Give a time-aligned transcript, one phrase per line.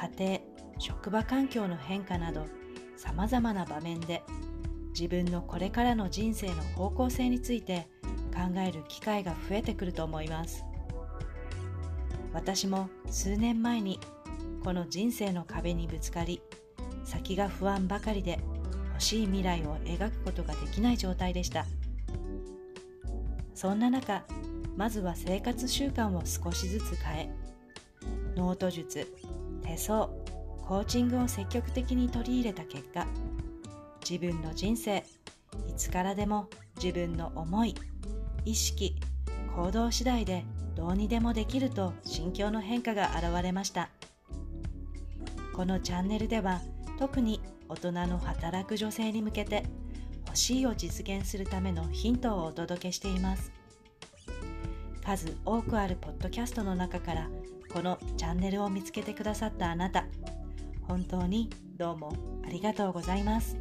[0.00, 0.40] 家庭、
[0.78, 2.46] 職場環境の変化など、
[2.96, 4.22] 様々な場面で
[4.98, 7.86] 自分のこれからの人生の方向性について
[8.32, 10.64] 考える機会が増えてくると思います。
[12.32, 14.00] 私も数年前に
[14.64, 16.40] この人生の壁にぶつかり、
[17.04, 18.38] 先が不安ばかりで
[18.92, 21.66] 欲しい未来を描くことができない状態でした。
[23.54, 24.24] そんな中、
[24.78, 27.30] まずは生活習慣を少しずつ変え、
[28.34, 29.06] ノート術、
[29.70, 30.08] 手相、
[30.66, 33.06] コーチングを積極的に取り入れた結果、
[34.08, 35.04] 自分の人生、
[35.68, 36.48] いつからでも
[36.82, 37.76] 自分の思い、
[38.44, 38.96] 意識、
[39.54, 43.90] 行動次第でどうにでもできると心境の変化が現れました。
[45.54, 46.60] このチャンネルでは
[46.98, 49.64] 特に大人の働く女性に向けて
[50.26, 53.59] 欲しいを実現するためのヒントをお届けしています。
[55.04, 57.28] 数多くあるポッドキャストの中から
[57.72, 60.04] このチャンネルを見つけてくださったあなた、
[60.86, 62.12] 本当にどうも
[62.44, 63.56] ありがとうございます。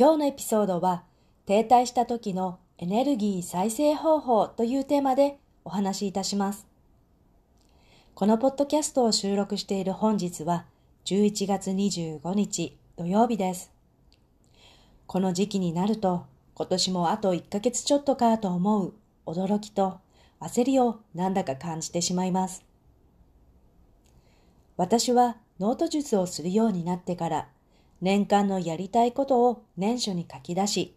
[0.00, 1.02] 今日のエピソードは
[1.44, 6.66] 停滞した時のエネルギー再生方法というテーマでお話しいたします。
[8.20, 10.66] このポッドキャストを収録している本日は
[11.06, 13.72] 11月25日土曜日です。
[15.06, 18.92] この時期になると今年もあと1ヶ月ちょっとかと思う
[19.24, 20.00] 驚きと
[20.38, 22.62] 焦りをなんだか感じてしまいます。
[24.76, 27.48] 私はノート術をするようになってから
[28.02, 30.94] 年間のやりたいことを年初に書き出し、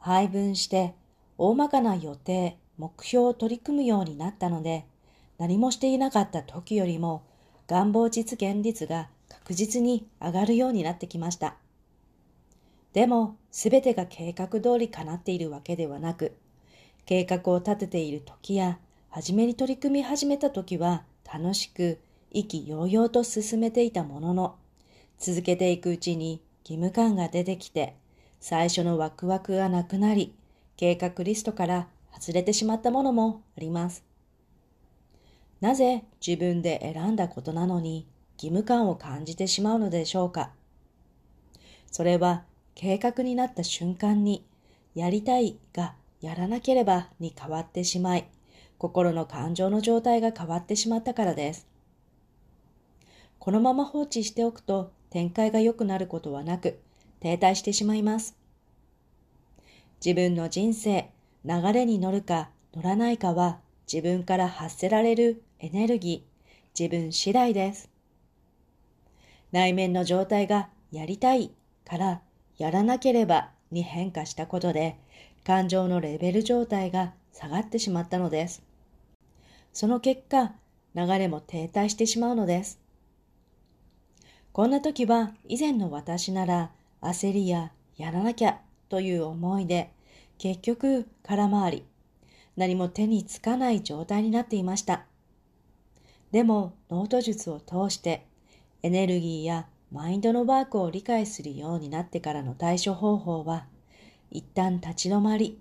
[0.00, 0.96] 配分して
[1.36, 4.86] 大まかな予定、目標を取り組むようになったので、
[5.38, 7.22] 何もしていなかった時よりも
[7.68, 11.56] 願望実現率が確実に上がるようになってきました。
[12.92, 16.32] でも、すべてが計画通り叶っているわけではなく、
[17.04, 18.78] 計画を立てている時や、
[19.10, 21.98] 初めに取り組み始めた時は楽しく
[22.30, 24.56] 意気揚々と進めていたものの、
[25.18, 27.94] 続けていくうちに義務感が出てきて、
[28.40, 30.34] 最初のワクワクがなくなり、
[30.76, 31.88] 計画リストから
[32.18, 34.07] 外れてしまったものもあります。
[35.60, 40.52] なぜ自分で選んだことなのに義務感を感じてしまうのでしょうか？
[41.90, 44.46] それは計画になった瞬間に
[44.94, 48.28] やりたいがやらなければに変わってしまい、
[48.78, 51.66] 心の感情の状態が変わってしまったからです。
[53.40, 56.78] このまま放置しておくと展開が良くなることはなく、
[57.20, 58.36] 停滞してしまいます。
[60.04, 61.10] 自分の人生、
[61.44, 63.58] 流れに乗るか乗らないかは
[63.92, 67.90] 自分から発せられるエネルギー、自分次第です。
[69.50, 71.50] 内面の状態がやりたい
[71.84, 72.22] から
[72.58, 74.96] やらなければに変化したことで、
[75.44, 78.62] 感情のレベル状態が下がってしまったのです。
[79.72, 80.52] その結果、
[80.94, 82.78] 流れも停滞してしまうのです。
[84.52, 86.70] こんな時は以前の私なら
[87.00, 89.90] 焦りややらなきゃという思いで
[90.38, 91.84] 結局空回り、
[92.56, 95.04] 何も手につかない状態になっていました。
[96.32, 98.26] でもノート術を通して
[98.82, 103.66] エネルギーやマインドのワークを理解するようになってからの対処方法は
[104.30, 105.58] 一旦立ち止まり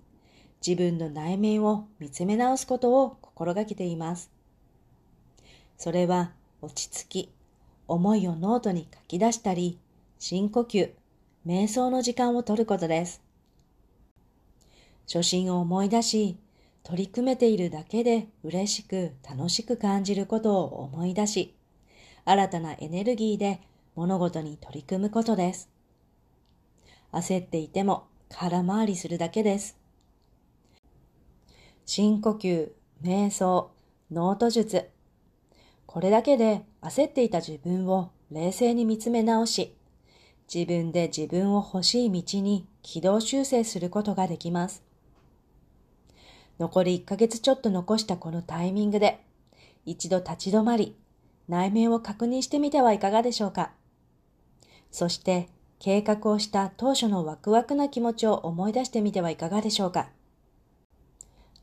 [0.66, 4.32] 自分の内面を見つめ直すことを心がけています。
[5.78, 6.32] それは
[6.62, 7.32] 落ち着き、
[7.88, 9.80] 思いをノートに書き出したり、
[10.20, 10.92] 深呼吸、
[11.46, 13.22] 瞑想の時間を取ることです。
[15.06, 16.38] 初心を思い出し、
[16.88, 21.54] 取り組めているだけで嬉しく楽しく感じることを思い出し、
[22.24, 23.60] 新たなエネルギーで
[23.96, 25.70] 物事に取り組むことです。
[27.12, 29.78] 焦っていても空回りするだけです。
[31.86, 32.72] 深呼吸、
[33.04, 33.72] 瞑想、
[34.10, 34.90] ノート術。
[35.88, 39.76] これだけで焦っていた自分を冷静に見つめ直し、
[40.54, 44.87] 自分で自分を欲しい道に軌道修正することができます。
[46.60, 49.20] 残り1ヶ月ちょっと残したこのタイミングで、
[49.86, 50.96] 一度立ち止まり、
[51.48, 53.72] 内面を確認してみてはいかがでしょうか。
[54.92, 55.50] そして
[55.80, 60.10] 計画をした当初のワクワクな気持ちを思い出してみてはいかがでしょうか。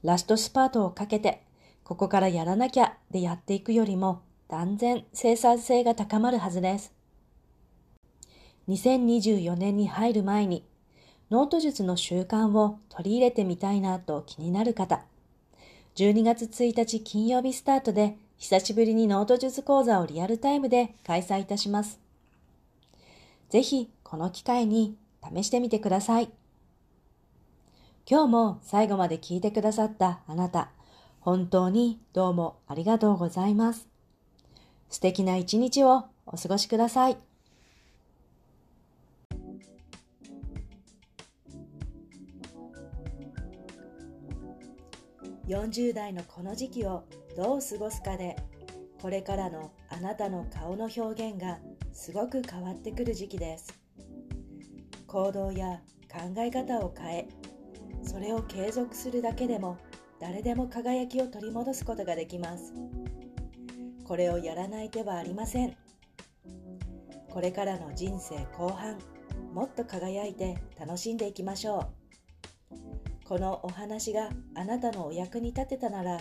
[0.02, 1.42] ラストスパートをかけて、
[1.82, 6.94] ここからやらなきゃでやっていくよりも断然生産性が高まるはずです。
[8.68, 10.64] 2024年に入る前に
[11.34, 15.02] ノート術の習慣を取り入れてみたいなと気になる方、
[15.96, 21.98] 12月1日金曜日スタートで久しぶりにノート術講座をリアルタイムで開催いたします。
[23.50, 24.96] ぜひこの機会に
[25.34, 26.30] 試してみてください。
[28.08, 30.70] 今日も最後まで聞いてくださったあなた、
[31.18, 33.88] 本当にどうもありがとうございます。
[34.88, 37.16] 素敵な一日をお過ごしください。
[45.48, 47.04] 40代のこの時期を
[47.36, 48.36] どう過ごすかで
[49.00, 51.58] これからのあなたの顔の表現が
[51.92, 53.78] すごく変わってくる時期です。
[55.06, 55.80] 行動や
[56.10, 57.28] 考え方を変え
[58.02, 59.78] それを継続するだけでも
[60.20, 62.72] 誰でも輝きを取り戻すことができます。
[64.04, 65.76] これをやらない手はありません。
[67.30, 68.98] これからの人生後半
[69.52, 72.03] もっと輝いて楽しんでいきましょう。
[73.24, 76.20] このお話があなたのお役に立てたなら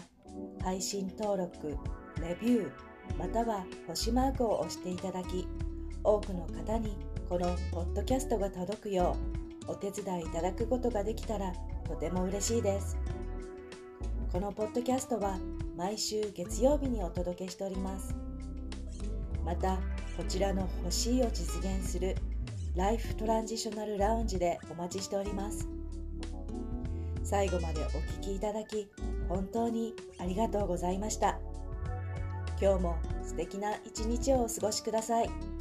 [0.64, 1.78] 配信登録
[2.22, 2.72] レビュー
[3.18, 5.48] または星マークを押していただき
[6.04, 6.98] 多くの方に
[7.28, 9.18] このポッドキャストが届くよ
[9.68, 11.54] うお手伝いいただくことができたら
[11.86, 12.98] とても嬉しいです。
[14.32, 15.38] このポッドキャストは
[15.78, 18.16] 毎週月曜日にお届けしております。
[19.46, 19.78] また
[20.18, 22.16] こちらの欲しいを実現する
[22.76, 25.83] ライフトランジショナルラウンジでお待ちしております。
[27.24, 28.88] 最後までお聴きいただき
[29.30, 31.40] 本当にありがとうございました。
[32.62, 35.53] 今日も素敵な一日をお過ごしください。